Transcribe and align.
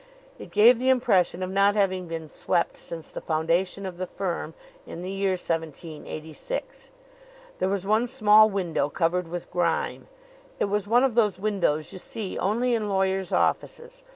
It 0.39 0.49
gave 0.49 0.79
the 0.79 0.89
impression 0.89 1.43
of 1.43 1.51
not 1.51 1.75
having 1.75 2.07
been 2.07 2.27
swept 2.27 2.75
since 2.75 3.07
the 3.07 3.21
foundation 3.21 3.85
of 3.85 3.97
the 3.97 4.07
firm, 4.07 4.55
in 4.87 5.03
the 5.03 5.11
year 5.11 5.33
1786. 5.33 6.89
There 7.59 7.69
was 7.69 7.85
one 7.85 8.07
small 8.07 8.49
window, 8.49 8.89
covered 8.89 9.27
with 9.27 9.51
grime. 9.51 10.07
It 10.59 10.65
was 10.65 10.87
one 10.87 11.03
of 11.03 11.13
those 11.13 11.37
windows 11.37 11.93
you 11.93 11.99
see 11.99 12.35
only 12.39 12.73
in 12.73 12.89
lawyers' 12.89 13.31
offices. 13.31 14.01